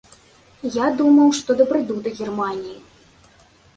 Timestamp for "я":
0.75-0.87